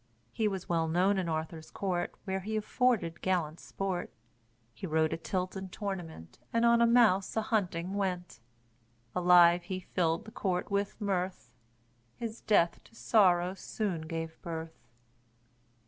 He 0.31 0.47
was 0.47 0.67
well 0.67 0.87
known 0.87 1.19
in 1.19 1.29
Arthur's 1.29 1.69
court, 1.69 2.15
Where 2.23 2.39
he 2.39 2.55
afforded 2.57 3.21
gallant 3.21 3.59
sport; 3.59 4.11
He 4.73 4.87
rode 4.87 5.13
at 5.13 5.23
tilt 5.23 5.55
and 5.55 5.71
tournament, 5.71 6.39
And 6.51 6.65
on 6.65 6.81
a 6.81 6.87
mouse 6.87 7.37
a 7.37 7.43
hunting 7.43 7.93
went; 7.93 8.39
Alive 9.15 9.61
he 9.61 9.79
filled 9.79 10.25
the 10.25 10.31
court 10.31 10.71
with 10.71 10.99
mirth, 10.99 11.53
His 12.17 12.41
death 12.41 12.83
to 12.85 12.95
sorrow 12.95 13.53
soon 13.53 14.07
gave 14.07 14.41
birth. 14.41 14.73